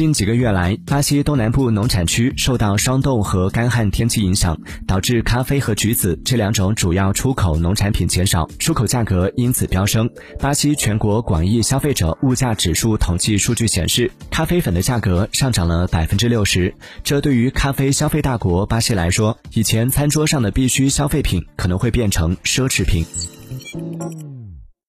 [0.00, 10.08] 近几个月来巴西东南部农产区受到霜冻和干旱天气影响导致咖啡和橘子这两种主要出口农产品减少出口价格因此飙升。
[10.38, 16.74] 巴西全国广义消费者物价指数统计数据显示咖啡粉的价格上涨了百分之六十。
[17.04, 23.04] 这对于咖啡消费大国巴西来说以前餐桌上的必需消费品可能会变成奢侈品。